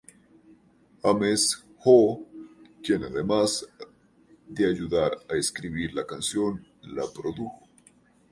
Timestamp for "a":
5.29-5.35